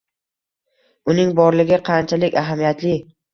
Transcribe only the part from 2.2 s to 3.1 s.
ahamiyatli.